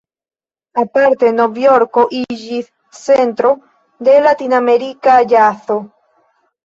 [0.83, 3.53] Aparte Novjorko iĝis centro
[4.09, 5.79] de ”latinamerika ĵazo".